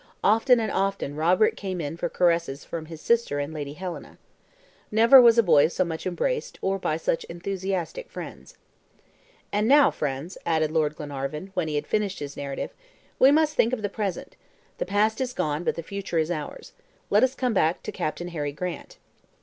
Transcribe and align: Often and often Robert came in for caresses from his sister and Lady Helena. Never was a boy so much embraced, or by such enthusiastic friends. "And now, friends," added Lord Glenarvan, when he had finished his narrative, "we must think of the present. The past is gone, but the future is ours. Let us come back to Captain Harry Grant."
Often 0.23 0.59
and 0.59 0.71
often 0.71 1.15
Robert 1.15 1.55
came 1.55 1.79
in 1.79 1.95
for 1.95 2.09
caresses 2.09 2.65
from 2.65 2.87
his 2.87 2.99
sister 2.99 3.37
and 3.37 3.53
Lady 3.53 3.73
Helena. 3.73 4.17
Never 4.91 5.21
was 5.21 5.37
a 5.37 5.43
boy 5.43 5.67
so 5.67 5.85
much 5.85 6.07
embraced, 6.07 6.57
or 6.63 6.79
by 6.79 6.97
such 6.97 7.23
enthusiastic 7.25 8.09
friends. 8.09 8.55
"And 9.51 9.67
now, 9.67 9.91
friends," 9.91 10.39
added 10.43 10.71
Lord 10.71 10.95
Glenarvan, 10.95 11.51
when 11.53 11.67
he 11.67 11.75
had 11.75 11.85
finished 11.85 12.17
his 12.17 12.35
narrative, 12.35 12.71
"we 13.19 13.29
must 13.31 13.53
think 13.53 13.73
of 13.73 13.83
the 13.83 13.89
present. 13.89 14.35
The 14.79 14.87
past 14.87 15.21
is 15.21 15.33
gone, 15.33 15.63
but 15.63 15.75
the 15.75 15.83
future 15.83 16.17
is 16.17 16.31
ours. 16.31 16.73
Let 17.11 17.21
us 17.23 17.35
come 17.35 17.53
back 17.53 17.83
to 17.83 17.91
Captain 17.91 18.29
Harry 18.29 18.51
Grant." 18.53 18.97